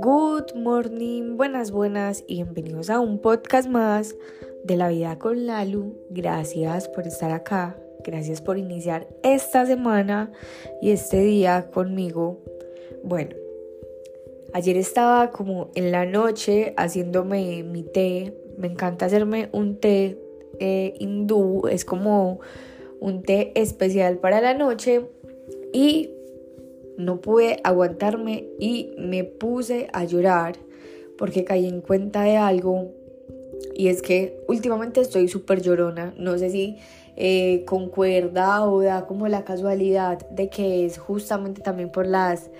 Good 0.00 0.56
morning, 0.56 1.36
buenas, 1.36 1.70
buenas 1.70 2.24
y 2.26 2.42
bienvenidos 2.42 2.90
a 2.90 2.98
un 2.98 3.20
podcast 3.20 3.68
más 3.68 4.16
de 4.64 4.76
la 4.76 4.88
vida 4.88 5.20
con 5.20 5.46
Lalu. 5.46 5.94
Gracias 6.10 6.88
por 6.88 7.06
estar 7.06 7.30
acá, 7.30 7.76
gracias 8.04 8.40
por 8.40 8.58
iniciar 8.58 9.06
esta 9.22 9.64
semana 9.64 10.32
y 10.80 10.90
este 10.90 11.20
día 11.20 11.70
conmigo. 11.70 12.40
Bueno, 13.04 13.36
ayer 14.54 14.76
estaba 14.76 15.30
como 15.30 15.70
en 15.76 15.92
la 15.92 16.06
noche 16.06 16.74
haciéndome 16.76 17.62
mi 17.62 17.84
té. 17.84 18.36
Me 18.56 18.66
encanta 18.66 19.06
hacerme 19.06 19.48
un 19.52 19.78
té 19.78 20.18
eh, 20.58 20.94
hindú, 20.98 21.68
es 21.68 21.84
como 21.84 22.40
un 22.98 23.22
té 23.22 23.52
especial 23.54 24.18
para 24.18 24.40
la 24.40 24.54
noche 24.54 25.08
y 25.72 26.10
no 26.96 27.20
pude 27.20 27.60
aguantarme 27.64 28.48
y 28.58 28.92
me 28.98 29.24
puse 29.24 29.88
a 29.92 30.04
llorar 30.04 30.56
porque 31.16 31.44
caí 31.44 31.66
en 31.66 31.80
cuenta 31.80 32.22
de 32.22 32.36
algo. 32.36 32.90
Y 33.74 33.88
es 33.88 34.02
que 34.02 34.42
últimamente 34.48 35.00
estoy 35.00 35.28
súper 35.28 35.62
llorona, 35.62 36.14
no 36.18 36.36
sé 36.36 36.50
si 36.50 36.78
eh, 37.16 37.64
concuerda 37.66 38.64
o 38.66 38.82
da 38.82 39.06
como 39.06 39.28
la 39.28 39.44
casualidad 39.44 40.18
de 40.30 40.48
que 40.48 40.84
es 40.84 40.98
justamente 40.98 41.62
también 41.62 41.90
por 41.90 42.06
las 42.06 42.50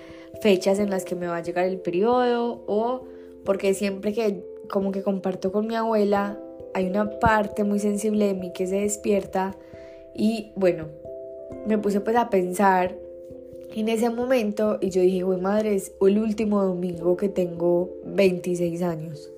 fechas 0.41 0.79
en 0.79 0.89
las 0.89 1.05
que 1.05 1.15
me 1.15 1.27
va 1.27 1.37
a 1.37 1.43
llegar 1.43 1.65
el 1.65 1.79
periodo 1.79 2.63
o 2.67 3.03
porque 3.45 3.73
siempre 3.73 4.13
que 4.13 4.43
como 4.69 4.91
que 4.91 5.03
comparto 5.03 5.51
con 5.51 5.67
mi 5.67 5.75
abuela 5.75 6.39
hay 6.73 6.87
una 6.87 7.19
parte 7.19 7.63
muy 7.63 7.79
sensible 7.79 8.27
de 8.27 8.33
mí 8.33 8.53
que 8.53 8.67
se 8.67 8.81
despierta 8.81 9.55
y 10.15 10.51
bueno, 10.55 10.87
me 11.67 11.77
puse 11.77 11.99
pues 11.99 12.15
a 12.15 12.29
pensar 12.29 12.95
en 13.75 13.89
ese 13.89 14.09
momento 14.09 14.77
y 14.81 14.89
yo 14.89 15.01
dije, 15.01 15.23
güey 15.23 15.39
madre, 15.39 15.75
es 15.75 15.93
el 16.01 16.19
último 16.19 16.63
domingo 16.63 17.17
que 17.17 17.29
tengo 17.29 17.89
26 18.05 18.81
años. 18.81 19.31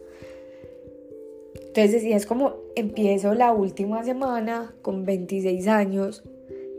Entonces 1.55 1.91
decía, 1.91 2.15
es 2.15 2.25
como 2.25 2.55
empiezo 2.75 3.33
la 3.33 3.51
última 3.51 4.03
semana 4.03 4.73
con 4.81 5.05
26 5.05 5.67
años 5.67 6.23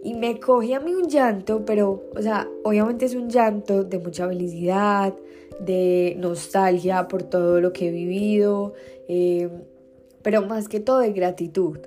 y 0.02 0.14
me 0.14 0.38
cogí 0.38 0.72
a 0.72 0.80
mí 0.80 0.94
un 0.94 1.08
llanto, 1.08 1.64
pero, 1.66 2.04
o 2.16 2.22
sea, 2.22 2.48
obviamente 2.64 3.06
es 3.06 3.14
un 3.14 3.28
llanto 3.28 3.84
de 3.84 3.98
mucha 3.98 4.28
felicidad, 4.28 5.14
de 5.60 6.14
nostalgia 6.18 7.08
por 7.08 7.24
todo 7.24 7.60
lo 7.60 7.72
que 7.72 7.88
he 7.88 7.90
vivido, 7.90 8.74
eh, 9.08 9.48
pero 10.22 10.42
más 10.42 10.68
que 10.68 10.80
todo 10.80 11.00
de 11.00 11.12
gratitud. 11.12 11.78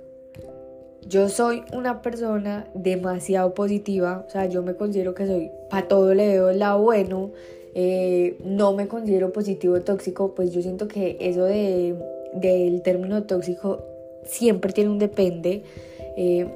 Yo 1.08 1.30
soy 1.30 1.64
una 1.74 2.02
persona 2.02 2.68
demasiado 2.74 3.54
positiva, 3.54 4.26
o 4.28 4.30
sea, 4.30 4.46
yo 4.48 4.62
me 4.62 4.76
considero 4.76 5.14
que 5.16 5.26
soy, 5.26 5.52
para 5.70 5.88
todo 5.88 6.14
le 6.14 6.28
veo 6.28 6.50
el 6.50 6.60
lado 6.60 6.82
bueno, 6.82 7.32
eh, 7.74 8.38
no 8.44 8.74
me 8.74 8.88
considero 8.88 9.32
positivo 9.32 9.80
tóxico, 9.82 10.36
pues 10.36 10.52
yo 10.52 10.62
siento 10.62 10.88
que 10.88 11.18
eso 11.20 11.46
de, 11.46 11.96
del 12.34 12.82
término 12.82 13.24
tóxico 13.24 13.84
siempre 14.24 14.74
tiene 14.74 14.90
un 14.90 15.00
depende. 15.00 15.64
Eh, 16.18 16.48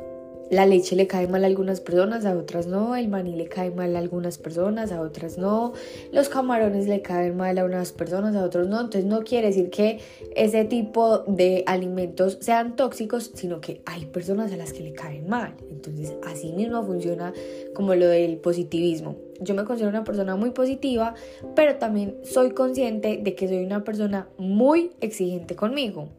la 0.54 0.66
leche 0.66 0.96
le 0.96 1.08
cae 1.08 1.28
mal 1.28 1.44
a 1.44 1.48
algunas 1.48 1.82
personas, 1.82 2.26
a 2.26 2.38
otras 2.38 2.68
no, 2.68 2.96
el 2.96 3.08
maní 3.08 3.36
le 3.36 3.48
cae 3.48 3.72
mal 3.72 3.96
a 3.96 4.00
algunas 4.00 4.38
personas, 4.38 4.92
a 4.92 5.02
otras 5.02 5.38
no, 5.38 5.73
los 6.12 6.30
camarones 6.30 6.88
le 6.88 7.02
caen 7.02 7.36
mal 7.36 7.58
a 7.58 7.66
unas 7.66 7.92
personas, 7.92 8.36
a 8.36 8.44
otros 8.44 8.68
no, 8.68 8.80
entonces 8.80 9.06
no 9.06 9.23
quiere 9.23 9.48
decir 9.48 9.70
que 9.70 10.00
ese 10.36 10.66
tipo 10.66 11.20
de 11.20 11.64
alimentos 11.66 12.38
sean 12.42 12.76
tóxicos, 12.76 13.32
sino 13.34 13.62
que 13.62 13.82
hay 13.86 14.06
personas 14.06 14.52
a 14.52 14.58
las 14.58 14.73
que 14.73 14.82
le 14.82 14.94
caen 14.94 15.28
mal, 15.28 15.56
entonces 15.70 16.14
así 16.26 16.52
mismo 16.54 16.84
funciona 16.84 17.34
como 17.73 17.95
lo 17.95 18.08
del 18.08 18.38
positivismo. 18.38 19.17
Yo 19.42 19.56
me 19.56 19.66
considero 19.66 19.90
una 19.90 20.04
persona 20.04 20.36
muy 20.36 20.52
positiva, 20.52 21.16
pero 21.56 21.76
también 21.76 22.17
soy 22.23 22.52
consciente 22.52 23.20
de 23.22 23.36
que 23.36 23.48
soy 23.48 23.66
una 23.66 23.84
persona 23.84 24.30
muy 24.38 24.92
exigente 25.02 25.56
conmigo. 25.56 26.10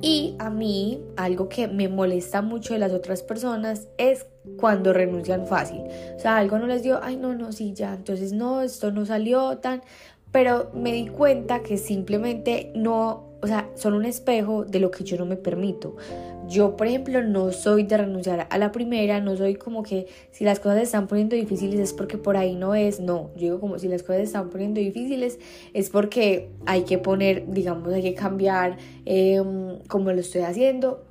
Y 0.00 0.34
a 0.38 0.50
mí 0.50 1.00
algo 1.16 1.48
que 1.48 1.68
me 1.68 1.88
molesta 1.88 2.42
mucho 2.42 2.74
de 2.74 2.78
las 2.80 2.92
otras 2.92 3.22
personas 3.22 3.88
es 3.98 4.26
cuando 4.58 4.92
renuncian 4.92 5.46
fácil. 5.46 5.82
O 6.16 6.18
sea, 6.18 6.36
algo 6.36 6.58
no 6.58 6.66
les 6.66 6.82
dio, 6.82 7.00
ay 7.02 7.16
no, 7.16 7.34
no, 7.34 7.52
sí, 7.52 7.72
ya, 7.72 7.94
entonces 7.94 8.32
no, 8.32 8.62
esto 8.62 8.90
no 8.90 9.06
salió 9.06 9.58
tan, 9.58 9.82
pero 10.32 10.70
me 10.74 10.92
di 10.92 11.06
cuenta 11.06 11.62
que 11.62 11.78
simplemente 11.78 12.72
no, 12.74 13.33
o 13.44 13.46
sea, 13.46 13.68
son 13.74 13.92
un 13.92 14.06
espejo 14.06 14.64
de 14.64 14.80
lo 14.80 14.90
que 14.90 15.04
yo 15.04 15.18
no 15.18 15.26
me 15.26 15.36
permito. 15.36 15.96
Yo, 16.48 16.78
por 16.78 16.86
ejemplo, 16.86 17.22
no 17.22 17.52
soy 17.52 17.82
de 17.82 17.98
renunciar 17.98 18.46
a 18.48 18.56
la 18.56 18.72
primera, 18.72 19.20
no 19.20 19.36
soy 19.36 19.56
como 19.56 19.82
que 19.82 20.06
si 20.30 20.44
las 20.44 20.60
cosas 20.60 20.78
se 20.78 20.84
están 20.84 21.08
poniendo 21.08 21.36
difíciles 21.36 21.78
es 21.78 21.92
porque 21.92 22.16
por 22.16 22.38
ahí 22.38 22.56
no 22.56 22.74
es, 22.74 23.00
no, 23.00 23.32
yo 23.34 23.42
digo 23.42 23.60
como 23.60 23.78
si 23.78 23.88
las 23.88 24.02
cosas 24.02 24.16
se 24.16 24.22
están 24.24 24.48
poniendo 24.48 24.80
difíciles 24.80 25.38
es 25.74 25.90
porque 25.90 26.48
hay 26.64 26.84
que 26.84 26.96
poner, 26.96 27.44
digamos, 27.48 27.92
hay 27.92 28.00
que 28.00 28.14
cambiar 28.14 28.78
em, 29.04 29.78
como 29.88 30.10
lo 30.10 30.20
estoy 30.20 30.40
haciendo. 30.40 31.04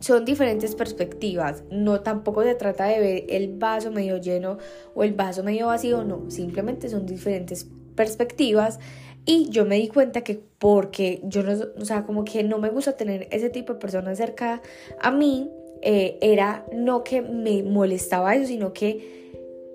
Son 0.00 0.24
diferentes 0.24 0.74
perspectivas, 0.74 1.62
no 1.70 2.00
tampoco 2.00 2.42
se 2.42 2.54
trata 2.54 2.86
de 2.86 3.00
ver 3.00 3.24
el 3.28 3.54
vaso 3.58 3.90
medio 3.90 4.16
lleno 4.16 4.56
o 4.94 5.04
el 5.04 5.12
vaso 5.12 5.42
medio 5.42 5.66
vacío, 5.66 6.04
no, 6.04 6.30
simplemente 6.30 6.88
son 6.88 7.04
diferentes 7.04 7.66
perspectivas 7.94 8.78
y 9.26 9.50
yo 9.50 9.64
me 9.64 9.76
di 9.76 9.88
cuenta 9.88 10.22
que 10.22 10.40
porque 10.58 11.20
yo 11.24 11.42
no, 11.42 11.52
o 11.78 11.84
sea, 11.84 12.04
como 12.04 12.24
que 12.24 12.44
no 12.44 12.58
me 12.58 12.70
gusta 12.70 12.96
tener 12.96 13.26
ese 13.32 13.50
tipo 13.50 13.74
de 13.74 13.80
personas 13.80 14.16
cerca 14.18 14.62
a 15.00 15.10
mí, 15.10 15.50
eh, 15.82 16.18
era 16.20 16.64
no 16.72 17.04
que 17.04 17.22
me 17.22 17.62
molestaba 17.64 18.34
eso, 18.36 18.46
sino 18.46 18.72
que 18.72 19.26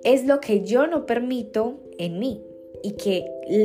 es 0.04 0.26
lo 0.26 0.40
que 0.40 0.64
yo 0.64 0.86
no 0.86 1.06
permito 1.06 1.80
en 1.98 2.18
mí. 2.18 2.42
Y 2.84 2.92
que 2.92 3.24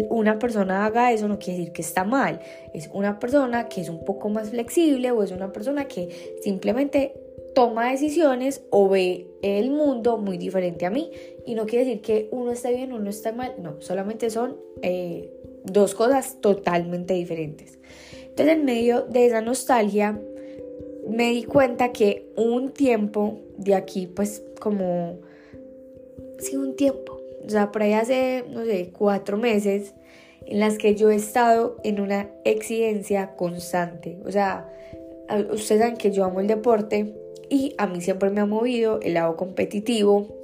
una 0.10 0.38
persona 0.38 0.86
haga 0.86 1.12
eso 1.12 1.28
no 1.28 1.40
quiere 1.40 1.58
decir 1.58 1.74
que 1.74 1.82
está 1.82 2.04
mal. 2.04 2.40
Es 2.76 2.88
una 2.94 3.18
persona 3.20 3.68
que 3.68 3.82
es 3.82 3.90
un 3.90 4.06
poco 4.06 4.30
más 4.30 4.52
flexible 4.52 5.10
o 5.10 5.24
es 5.24 5.32
una 5.32 5.52
persona 5.52 5.88
que 5.88 6.38
simplemente 6.44 7.14
toma 7.56 7.90
decisiones 7.90 8.62
o 8.70 8.88
ve 8.88 9.26
el 9.42 9.72
mundo 9.72 10.20
muy 10.20 10.38
diferente 10.38 10.86
a 10.86 10.92
mí. 10.92 11.10
Y 11.48 11.56
no 11.56 11.66
quiere 11.66 11.86
decir 11.86 12.02
que 12.04 12.28
uno 12.32 12.52
esté 12.52 12.76
bien 12.76 12.92
o 12.92 12.98
uno 12.98 13.10
esté 13.10 13.32
mal. 13.32 13.56
No, 13.58 13.82
solamente 13.82 14.30
son 14.30 14.58
eh, 14.84 15.37
dos 15.72 15.96
cosas 15.96 16.40
totalmente 16.42 17.14
diferentes. 17.14 17.80
Entonces 18.22 18.56
en 18.56 18.66
medio 18.66 19.04
de 19.04 19.26
esa 19.26 19.42
nostalgia 19.42 20.20
me 21.10 21.32
di 21.32 21.44
cuenta 21.44 21.92
que 21.92 22.30
un 22.36 22.72
tiempo 22.72 23.40
de 23.58 23.76
aquí, 23.76 24.08
pues 24.08 24.44
como, 24.60 25.20
sí, 26.40 26.56
un 26.58 26.76
tiempo, 26.76 27.20
o 27.46 27.50
sea, 27.50 27.72
por 27.72 27.84
ahí 27.84 27.94
hace, 27.94 28.44
no 28.50 28.66
sé, 28.66 28.92
cuatro 28.98 29.38
meses, 29.38 29.94
en 30.46 30.60
las 30.60 30.78
que 30.78 30.96
yo 30.96 31.10
he 31.10 31.16
estado 31.16 31.78
en 31.84 32.00
una 32.00 32.30
exigencia 32.46 33.36
constante. 33.36 34.20
O 34.26 34.32
sea, 34.32 34.70
ustedes 35.52 35.82
saben 35.82 35.98
que 35.98 36.12
yo 36.12 36.26
amo 36.26 36.40
el 36.40 36.48
deporte 36.48 37.16
y 37.50 37.74
a 37.78 37.88
mí 37.88 38.02
siempre 38.02 38.30
me 38.30 38.42
ha 38.42 38.46
movido 38.46 39.00
el 39.02 39.16
lado 39.16 39.36
competitivo 39.36 40.37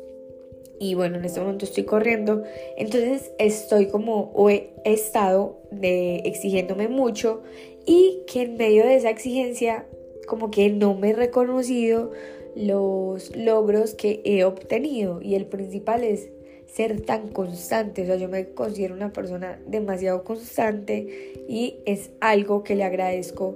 y 0.80 0.96
bueno, 0.96 1.18
en 1.18 1.26
este 1.26 1.40
momento 1.40 1.66
estoy 1.66 1.84
corriendo, 1.84 2.44
entonces 2.78 3.32
estoy 3.38 3.88
como 3.88 4.32
o 4.34 4.50
he 4.50 4.72
estado 4.84 5.62
de, 5.72 6.18
exigiéndome 6.26 6.88
mucho 6.88 7.42
y 7.86 8.24
que 8.28 8.44
en 8.44 8.58
medio 8.58 8.86
de 8.86 8.96
esa 8.96 9.10
exigencia 9.10 9.86
como 10.28 10.52
que 10.52 10.70
no 10.70 10.96
me 10.96 11.12
he 11.12 11.14
reconocido 11.14 12.12
los 12.56 13.36
logros 13.36 13.94
que 13.94 14.22
he 14.26 14.44
obtenido. 14.44 15.22
Y 15.22 15.36
el 15.36 15.46
principal 15.46 16.04
es 16.04 16.30
ser 16.66 17.02
tan 17.02 17.30
constante, 17.30 18.02
o 18.04 18.06
sea, 18.06 18.16
yo 18.16 18.30
me 18.30 18.50
considero 18.50 18.96
una 18.96 19.14
persona 19.14 19.62
demasiado 19.68 20.24
constante 20.24 21.36
y 21.48 21.78
es 21.86 22.12
algo 22.20 22.64
que 22.64 22.76
le 22.76 22.84
agradezco 22.84 23.56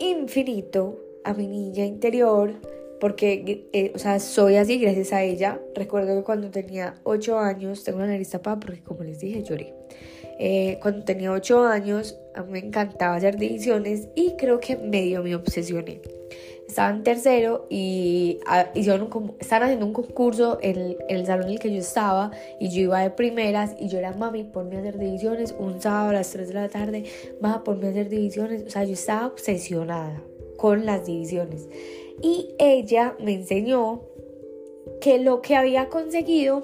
infinito 0.00 0.98
a 1.24 1.34
mi 1.34 1.46
niña 1.46 1.84
interior 1.84 2.52
porque, 3.04 3.68
eh, 3.74 3.92
o 3.94 3.98
sea, 3.98 4.18
soy 4.18 4.56
así 4.56 4.78
gracias 4.78 5.12
a 5.12 5.22
ella. 5.22 5.60
Recuerdo 5.74 6.16
que 6.16 6.24
cuando 6.24 6.50
tenía 6.50 6.94
8 7.02 7.38
años, 7.38 7.84
tengo 7.84 7.98
una 7.98 8.06
nariz 8.06 8.30
tapada 8.30 8.58
porque 8.58 8.80
como 8.80 9.04
les 9.04 9.20
dije, 9.20 9.42
lloré. 9.42 9.74
Eh, 10.38 10.78
cuando 10.80 11.04
tenía 11.04 11.30
8 11.30 11.66
años, 11.66 12.18
a 12.34 12.42
mí 12.44 12.52
me 12.52 12.60
encantaba 12.60 13.16
hacer 13.16 13.36
divisiones 13.36 14.08
y 14.14 14.36
creo 14.38 14.58
que 14.58 14.76
medio 14.78 15.22
me 15.22 15.34
obsesioné. 15.34 16.00
Estaba 16.66 16.88
en 16.88 17.02
tercero 17.02 17.66
y 17.68 18.40
ah, 18.46 18.70
hicieron 18.74 19.02
un, 19.14 19.36
estaban 19.38 19.64
haciendo 19.64 19.84
un 19.84 19.92
concurso 19.92 20.58
en 20.62 20.96
el, 21.10 21.26
salón 21.26 21.48
en 21.48 21.52
el 21.52 21.58
que 21.58 21.70
yo 21.70 21.80
estaba 21.80 22.30
y 22.58 22.70
yo 22.70 22.80
iba 22.80 23.02
de 23.02 23.10
primeras 23.10 23.74
y 23.78 23.88
yo 23.88 23.98
era 23.98 24.14
mami, 24.14 24.44
ponme 24.44 24.76
a 24.76 24.78
hacer 24.78 24.96
divisiones 24.98 25.54
un 25.58 25.78
sábado 25.78 26.08
a 26.08 26.12
las 26.14 26.30
3 26.30 26.48
de 26.48 26.54
la 26.54 26.70
tarde, 26.70 27.04
mami, 27.42 27.62
ponme 27.66 27.88
a 27.88 27.90
hacer 27.90 28.08
divisiones. 28.08 28.64
O 28.66 28.70
sea, 28.70 28.84
yo 28.84 28.94
estaba 28.94 29.26
obsesionada 29.26 30.22
con 30.64 30.86
las 30.86 31.04
divisiones 31.04 31.68
y 32.22 32.54
ella 32.58 33.18
me 33.20 33.34
enseñó 33.34 34.00
que 34.98 35.18
lo 35.18 35.42
que 35.42 35.56
había 35.56 35.90
conseguido 35.90 36.62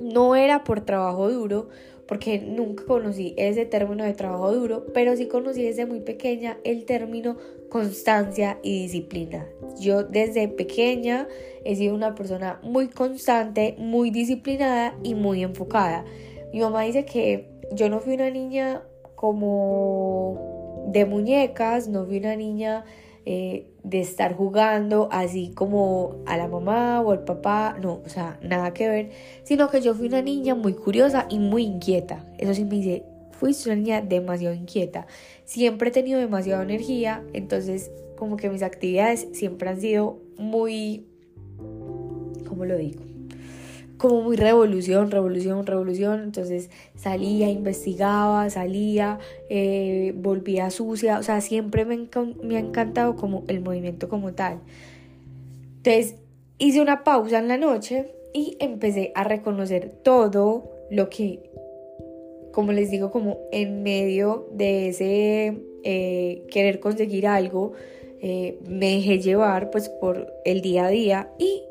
no 0.00 0.34
era 0.34 0.64
por 0.64 0.80
trabajo 0.86 1.30
duro, 1.30 1.68
porque 2.06 2.38
nunca 2.38 2.86
conocí 2.86 3.34
ese 3.36 3.66
término 3.66 4.02
de 4.04 4.14
trabajo 4.14 4.50
duro, 4.54 4.86
pero 4.94 5.14
sí 5.14 5.26
conocí 5.26 5.62
desde 5.62 5.84
muy 5.84 6.00
pequeña 6.00 6.56
el 6.64 6.86
término 6.86 7.36
constancia 7.68 8.60
y 8.62 8.84
disciplina. 8.84 9.46
Yo 9.78 10.04
desde 10.04 10.48
pequeña 10.48 11.28
he 11.66 11.76
sido 11.76 11.94
una 11.94 12.14
persona 12.14 12.60
muy 12.62 12.88
constante, 12.88 13.74
muy 13.76 14.10
disciplinada 14.10 14.96
y 15.02 15.14
muy 15.14 15.42
enfocada. 15.42 16.06
Mi 16.54 16.60
mamá 16.60 16.84
dice 16.84 17.04
que 17.04 17.50
yo 17.72 17.90
no 17.90 18.00
fui 18.00 18.14
una 18.14 18.30
niña 18.30 18.84
como 19.16 20.86
de 20.88 21.04
muñecas, 21.04 21.88
no 21.88 22.06
fui 22.06 22.16
una 22.16 22.34
niña 22.34 22.86
eh, 23.30 23.66
de 23.84 24.00
estar 24.00 24.34
jugando 24.34 25.10
así 25.12 25.52
como 25.54 26.16
a 26.24 26.38
la 26.38 26.48
mamá 26.48 27.02
o 27.02 27.12
al 27.12 27.24
papá, 27.24 27.76
no, 27.78 28.00
o 28.02 28.08
sea, 28.08 28.38
nada 28.40 28.72
que 28.72 28.88
ver, 28.88 29.10
sino 29.42 29.68
que 29.68 29.82
yo 29.82 29.94
fui 29.94 30.06
una 30.06 30.22
niña 30.22 30.54
muy 30.54 30.72
curiosa 30.72 31.26
y 31.28 31.38
muy 31.38 31.64
inquieta. 31.64 32.24
Eso 32.38 32.54
sí 32.54 32.64
me 32.64 32.76
dice, 32.76 33.04
fui 33.32 33.54
una 33.66 33.76
niña 33.76 34.00
demasiado 34.00 34.54
inquieta. 34.54 35.06
Siempre 35.44 35.90
he 35.90 35.92
tenido 35.92 36.18
demasiada 36.18 36.62
energía, 36.62 37.22
entonces 37.34 37.90
como 38.16 38.38
que 38.38 38.48
mis 38.48 38.62
actividades 38.62 39.28
siempre 39.32 39.68
han 39.68 39.78
sido 39.78 40.22
muy, 40.38 41.04
¿cómo 42.48 42.64
lo 42.64 42.78
digo? 42.78 43.04
Como 43.98 44.22
muy 44.22 44.36
revolución, 44.36 45.10
revolución, 45.10 45.66
revolución. 45.66 46.22
Entonces 46.22 46.70
salía, 46.94 47.50
investigaba, 47.50 48.48
salía, 48.48 49.18
eh, 49.50 50.14
volvía 50.16 50.70
sucia. 50.70 51.18
O 51.18 51.22
sea, 51.22 51.40
siempre 51.40 51.84
me, 51.84 52.08
me 52.42 52.56
ha 52.56 52.60
encantado 52.60 53.16
como 53.16 53.44
el 53.48 53.60
movimiento 53.60 54.08
como 54.08 54.32
tal. 54.32 54.60
Entonces 55.78 56.16
hice 56.58 56.80
una 56.80 57.04
pausa 57.04 57.38
en 57.38 57.48
la 57.48 57.58
noche 57.58 58.12
y 58.32 58.56
empecé 58.60 59.12
a 59.14 59.24
reconocer 59.24 59.90
todo 60.02 60.70
lo 60.90 61.10
que, 61.10 61.50
como 62.52 62.72
les 62.72 62.90
digo, 62.90 63.10
como 63.10 63.38
en 63.52 63.82
medio 63.82 64.48
de 64.52 64.88
ese 64.88 65.58
eh, 65.84 66.46
querer 66.50 66.80
conseguir 66.80 67.26
algo, 67.26 67.72
eh, 68.20 68.58
me 68.66 68.96
dejé 68.96 69.20
llevar 69.20 69.70
pues 69.70 69.88
por 69.88 70.32
el 70.44 70.60
día 70.60 70.86
a 70.86 70.90
día 70.90 71.30
y 71.38 71.62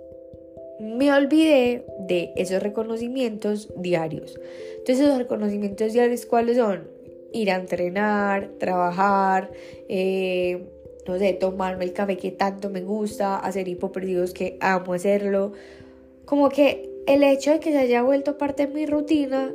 me 0.80 1.12
olvidé 1.12 1.86
de 2.00 2.34
esos 2.36 2.62
reconocimientos 2.62 3.70
diarios. 3.76 4.40
Entonces, 4.78 5.06
esos 5.06 5.18
reconocimientos 5.18 5.94
diarios, 5.94 6.26
¿cuáles 6.26 6.58
son? 6.58 6.88
Ir 7.34 7.52
a 7.52 7.56
entrenar, 7.56 8.52
trabajar, 8.60 9.52
eh, 9.90 10.68
no 11.08 11.18
sé, 11.18 11.34
tomarme 11.34 11.86
el 11.86 11.94
café 11.94 12.18
que 12.18 12.32
tanto 12.32 12.70
me 12.70 12.82
gusta, 12.82 13.38
hacer 13.38 13.68
hipoperdidos 13.68 14.34
que 14.34 14.58
amo 14.60 14.94
hacerlo. 14.94 15.54
Como 16.26 16.50
que 16.50 16.90
el 17.08 17.24
hecho 17.24 17.52
de 17.52 17.60
que 17.60 17.72
se 17.72 17.78
haya 17.78 18.04
vuelto 18.04 18.38
parte 18.38 18.68
de 18.68 18.74
mi 18.74 18.86
rutina 18.86 19.54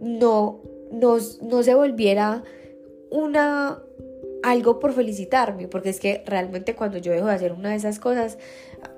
no, 0.00 0.62
no, 0.90 1.16
no 1.42 1.62
se 1.62 1.74
volviera 1.74 2.44
una 3.10 3.82
algo 4.42 4.78
por 4.78 4.92
felicitarme, 4.92 5.68
porque 5.68 5.88
es 5.88 6.00
que 6.00 6.22
realmente 6.26 6.74
cuando 6.74 6.98
yo 6.98 7.12
dejo 7.12 7.26
de 7.26 7.32
hacer 7.32 7.52
una 7.52 7.70
de 7.70 7.76
esas 7.76 7.98
cosas, 7.98 8.38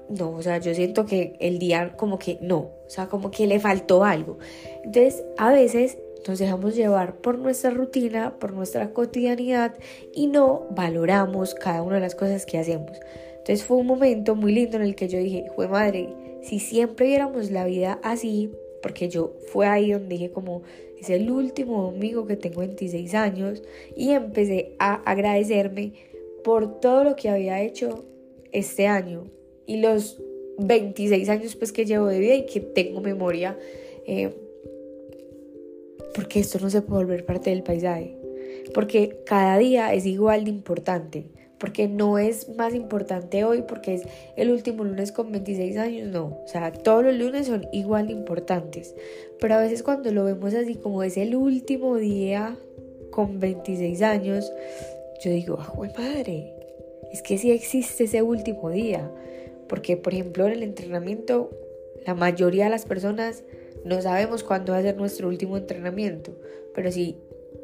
no, 0.08 0.30
o 0.30 0.42
sea, 0.42 0.58
yo 0.58 0.74
siento 0.74 1.06
que 1.06 1.36
el 1.40 1.58
día 1.58 1.96
como 1.96 2.18
que 2.18 2.38
no, 2.40 2.58
o 2.58 2.88
sea, 2.90 3.08
como 3.08 3.30
que 3.30 3.46
le 3.46 3.60
faltó 3.60 4.04
algo. 4.04 4.38
Entonces, 4.84 5.24
a 5.36 5.50
veces 5.52 5.98
nos 6.26 6.38
dejamos 6.38 6.74
llevar 6.74 7.16
por 7.16 7.38
nuestra 7.38 7.70
rutina, 7.70 8.38
por 8.38 8.52
nuestra 8.52 8.92
cotidianidad 8.92 9.74
y 10.12 10.26
no 10.26 10.66
valoramos 10.70 11.54
cada 11.54 11.82
una 11.82 11.96
de 11.96 12.00
las 12.00 12.14
cosas 12.14 12.46
que 12.46 12.58
hacemos. 12.58 12.98
Entonces 13.38 13.64
fue 13.64 13.76
un 13.76 13.86
momento 13.86 14.34
muy 14.34 14.52
lindo 14.52 14.76
en 14.76 14.82
el 14.82 14.96
que 14.96 15.08
yo 15.08 15.18
dije, 15.18 15.46
fue 15.54 15.68
madre, 15.68 16.08
si 16.42 16.58
siempre 16.58 17.06
viéramos 17.06 17.50
la 17.50 17.64
vida 17.64 18.00
así, 18.02 18.50
porque 18.82 19.08
yo 19.08 19.34
fue 19.52 19.66
ahí 19.66 19.92
donde 19.92 20.08
dije 20.08 20.30
como, 20.30 20.62
es 20.98 21.10
el 21.10 21.30
último 21.30 21.82
domingo 21.82 22.26
que 22.26 22.36
tengo 22.36 22.60
26 22.60 23.14
años 23.14 23.62
y 23.94 24.10
empecé 24.10 24.74
a 24.78 24.94
agradecerme 25.08 25.92
por 26.42 26.80
todo 26.80 27.04
lo 27.04 27.16
que 27.16 27.28
había 27.28 27.62
hecho 27.62 28.04
este 28.52 28.86
año, 28.86 29.24
y 29.66 29.78
los 29.78 30.20
26 30.58 31.28
años 31.28 31.56
pues 31.56 31.72
que 31.72 31.84
llevo 31.84 32.06
de 32.06 32.18
vida 32.18 32.34
y 32.34 32.46
que 32.46 32.60
tengo 32.60 33.00
memoria, 33.00 33.58
eh, 34.06 34.34
porque 36.14 36.40
esto 36.40 36.58
no 36.60 36.70
se 36.70 36.82
puede 36.82 37.04
volver 37.04 37.26
parte 37.26 37.50
del 37.50 37.62
paisaje, 37.62 38.16
porque 38.72 39.20
cada 39.26 39.58
día 39.58 39.92
es 39.92 40.06
igual 40.06 40.44
de 40.44 40.50
importante, 40.50 41.26
porque 41.58 41.88
no 41.88 42.18
es 42.18 42.48
más 42.56 42.74
importante 42.74 43.44
hoy 43.44 43.62
porque 43.66 43.94
es 43.94 44.02
el 44.36 44.50
último 44.50 44.84
lunes 44.84 45.12
con 45.12 45.30
26 45.30 45.76
años, 45.76 46.08
no, 46.08 46.40
o 46.44 46.48
sea, 46.48 46.72
todos 46.72 47.04
los 47.04 47.16
lunes 47.16 47.46
son 47.46 47.66
igual 47.72 48.06
de 48.06 48.14
importantes, 48.14 48.94
pero 49.40 49.54
a 49.54 49.60
veces 49.60 49.82
cuando 49.82 50.10
lo 50.10 50.24
vemos 50.24 50.54
así 50.54 50.74
como 50.76 51.02
es 51.02 51.16
el 51.16 51.36
último 51.36 51.96
día 51.96 52.56
con 53.10 53.40
26 53.40 54.02
años, 54.02 54.50
yo 55.22 55.30
digo, 55.30 55.58
ah, 55.58 55.72
madre, 55.98 56.54
es 57.12 57.22
que 57.22 57.38
sí 57.38 57.50
existe 57.50 58.04
ese 58.04 58.22
último 58.22 58.70
día, 58.70 59.10
porque, 59.68 59.96
por 59.96 60.14
ejemplo, 60.14 60.46
en 60.46 60.52
el 60.52 60.62
entrenamiento, 60.62 61.50
la 62.06 62.14
mayoría 62.14 62.64
de 62.64 62.70
las 62.70 62.84
personas 62.84 63.44
no 63.84 64.00
sabemos 64.00 64.42
cuándo 64.42 64.72
va 64.72 64.78
a 64.78 64.82
ser 64.82 64.96
nuestro 64.96 65.28
último 65.28 65.56
entrenamiento. 65.56 66.36
Pero 66.74 66.90
si 66.90 67.16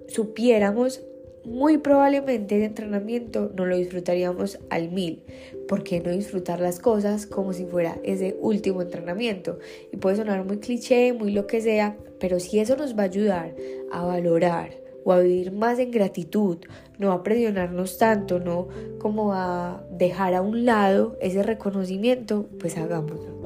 supiéramos, 0.09 1.03
muy 1.45 1.79
probablemente 1.79 2.57
ese 2.57 2.67
entrenamiento 2.67 3.51
no 3.57 3.67
lo 3.67 3.77
disfrutaríamos 3.77 4.59
al 4.71 4.91
mil. 4.91 5.25
¿Por 5.67 5.83
qué 5.83 6.01
no 6.01 6.11
disfrutar 6.11 6.61
las 6.61 6.79
cosas 6.79 7.27
como 7.27 7.53
si 7.53 7.65
fuera 7.65 7.99
ese 8.05 8.37
último 8.41 8.83
entrenamiento? 8.83 9.59
Y 9.93 9.97
puede 9.97 10.17
sonar 10.17 10.45
muy 10.45 10.59
cliché, 10.59 11.13
muy 11.13 11.33
lo 11.33 11.47
que 11.47 11.61
sea, 11.61 11.97
pero 12.21 12.39
si 12.39 12.61
eso 12.61 12.77
nos 12.77 12.97
va 12.97 13.03
a 13.03 13.07
ayudar 13.07 13.55
a 13.91 14.05
valorar 14.05 14.82
o 15.05 15.13
a 15.13 15.21
vivir 15.21 15.53
más 15.53 15.79
en 15.79 15.91
gratitud, 15.91 16.59
no 16.99 17.13
a 17.13 17.23
presionarnos 17.23 17.99
tanto, 17.99 18.39
no 18.39 18.69
como 18.99 19.33
a 19.33 19.83
dejar 19.91 20.35
a 20.35 20.43
un 20.43 20.65
lado 20.65 21.17
ese 21.21 21.43
reconocimiento, 21.43 22.47
pues 22.61 22.77
hagámoslo. 22.77 23.43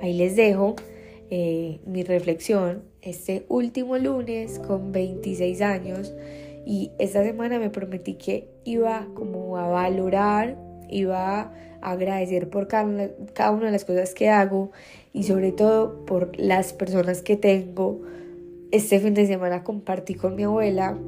Ahí 0.00 0.14
les 0.14 0.36
dejo 0.36 0.76
eh, 1.30 1.80
mi 1.86 2.04
reflexión 2.04 2.82
este 3.02 3.44
último 3.48 3.98
lunes 3.98 4.58
con 4.60 4.92
26 4.92 5.60
años 5.62 6.14
y 6.66 6.92
esta 6.98 7.22
semana 7.22 7.58
me 7.58 7.70
prometí 7.70 8.14
que 8.14 8.48
iba 8.64 9.06
como 9.14 9.56
a 9.56 9.66
valorar, 9.66 10.56
iba 10.90 11.40
a 11.40 11.52
agradecer 11.80 12.50
por 12.50 12.68
cada 12.68 13.10
cada 13.32 13.50
una 13.50 13.66
de 13.66 13.72
las 13.72 13.84
cosas 13.84 14.14
que 14.14 14.28
hago 14.28 14.72
y 15.12 15.24
sobre 15.24 15.52
todo 15.52 16.04
por 16.06 16.38
las 16.38 16.72
personas 16.72 17.22
que 17.22 17.36
tengo 17.36 18.00
este 18.70 19.00
fin 19.00 19.14
de 19.14 19.26
semana 19.26 19.64
compartí 19.64 20.14
con 20.14 20.34
mi 20.34 20.42
abuela 20.42 20.98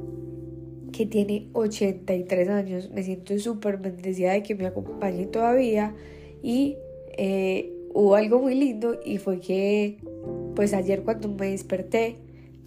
que 0.91 1.05
tiene 1.05 1.49
83 1.53 2.49
años. 2.49 2.89
Me 2.91 3.03
siento 3.03 3.37
súper 3.39 3.77
bendecida 3.77 4.33
de 4.33 4.43
que 4.43 4.55
me 4.55 4.65
acompañe 4.65 5.25
todavía. 5.27 5.95
Y 6.41 6.77
eh, 7.17 7.71
hubo 7.93 8.15
algo 8.15 8.39
muy 8.39 8.55
lindo 8.55 8.99
y 9.05 9.17
fue 9.17 9.39
que 9.39 9.97
pues 10.55 10.73
ayer 10.73 11.03
cuando 11.03 11.29
me 11.29 11.51
desperté, 11.51 12.17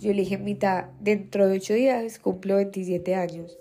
yo 0.01 0.13
le 0.13 0.21
dije, 0.21 0.39
mitad, 0.39 0.87
dentro 1.01 1.49
de 1.49 1.57
8 1.57 1.75
días 1.75 2.19
cumplo 2.19 2.57
27 2.57 3.15
años. 3.15 3.59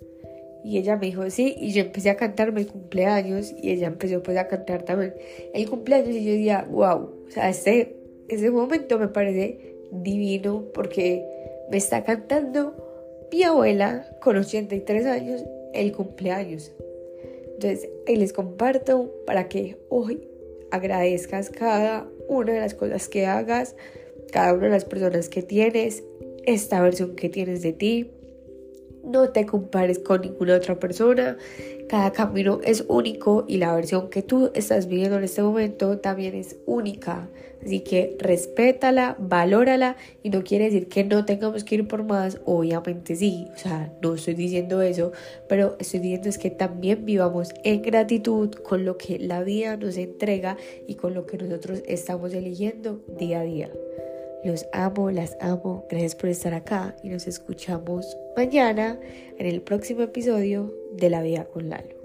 Y 0.64 0.78
ella 0.78 0.96
me 0.96 1.08
dijo, 1.08 1.30
sí, 1.30 1.56
y 1.60 1.74
yo 1.74 1.82
empecé 1.82 2.10
a 2.10 2.16
cantarme 2.16 2.62
el 2.62 2.68
cumpleaños 2.68 3.54
y 3.62 3.72
ella 3.72 3.88
empezó 3.88 4.24
pues 4.24 4.38
a 4.38 4.48
cantar 4.48 4.84
también 4.84 5.14
el 5.54 5.70
cumpleaños 5.70 6.16
y 6.16 6.24
yo 6.24 6.32
decía, 6.32 6.66
wow, 6.72 7.10
o 7.28 7.32
sea, 7.32 7.50
este, 7.50 7.98
ese 8.30 8.50
momento 8.50 8.98
me 8.98 9.10
parece 9.10 9.76
divino 9.92 10.66
porque 10.74 11.33
me 11.74 11.80
está 11.80 12.04
cantando 12.04 12.76
mi 13.32 13.42
abuela 13.42 14.06
con 14.22 14.38
83 14.38 15.08
años 15.08 15.44
el 15.74 15.92
cumpleaños. 15.92 16.72
Entonces, 17.56 17.90
ahí 18.08 18.16
les 18.16 18.32
comparto 18.32 19.12
para 19.26 19.50
que 19.50 19.80
hoy 19.90 20.30
agradezcas 20.70 21.50
cada 21.50 22.08
una 22.28 22.54
de 22.54 22.60
las 22.60 22.76
cosas 22.76 23.10
que 23.10 23.26
hagas, 23.26 23.76
cada 24.32 24.54
una 24.54 24.66
de 24.66 24.70
las 24.70 24.86
personas 24.86 25.30
que 25.30 25.42
tienes, 25.42 26.04
esta 26.46 26.80
versión 26.80 27.16
que 27.16 27.28
tienes 27.28 27.64
de 27.64 27.74
ti. 27.74 28.12
No 29.04 29.30
te 29.30 29.46
compares 29.46 30.00
con 30.00 30.22
ninguna 30.22 30.56
otra 30.56 30.80
persona. 30.80 31.38
Cada 31.90 32.12
camino 32.12 32.60
es 32.64 32.86
único 32.88 33.46
y 33.48 33.58
la 33.58 33.76
versión 33.76 34.10
que 34.10 34.22
tú 34.22 34.52
estás 34.54 34.88
viviendo 34.88 35.18
en 35.18 35.26
este 35.26 35.44
momento 35.44 36.00
también 36.00 36.36
es 36.36 36.56
única. 36.66 37.30
Así 37.64 37.82
que 37.82 38.18
respétala, 38.20 39.16
valórala 39.20 39.96
y 40.22 40.30
no 40.30 40.44
quiere 40.44 40.66
decir 40.66 40.88
que 40.88 41.04
no 41.04 41.24
tengamos 41.26 41.64
que 41.64 41.76
ir 41.76 41.88
por 41.88 42.04
más, 42.04 42.40
obviamente 42.46 43.16
sí, 43.16 43.48
o 43.56 43.58
sea, 43.58 43.94
no 44.02 44.16
estoy 44.16 44.34
diciendo 44.34 44.82
eso, 44.82 45.14
pero 45.48 45.78
estoy 45.80 46.02
diciendo 46.02 46.30
es 46.30 46.38
que 46.38 46.50
también 46.50 47.06
vivamos 47.06 47.54
en 47.64 47.82
gratitud 47.82 48.52
con 48.52 48.84
lo 48.84 48.98
que 48.98 49.18
la 49.18 49.44
vida 49.44 49.78
nos 49.78 49.98
entrega 49.98 50.58
y 50.88 50.96
con 50.96 51.14
lo 51.14 51.26
que 51.26 51.38
nosotros 51.38 51.84
estamos 51.88 52.34
eligiendo 52.34 53.02
día 53.18 53.40
a 53.40 53.44
día. 53.44 53.72
Los 54.44 54.68
amo, 54.74 55.10
las 55.12 55.38
amo. 55.40 55.86
Gracias 55.90 56.16
por 56.16 56.30
estar 56.30 56.54
acá 56.54 56.96
y 57.02 57.10
nos 57.10 57.28
escuchamos 57.28 58.18
mañana 58.36 59.00
en 59.38 59.46
el 59.46 59.62
próximo 59.62 60.02
episodio 60.02 60.74
de 60.94 61.10
La 61.10 61.22
Vida 61.22 61.46
con 61.46 61.70
Lalo. 61.70 61.96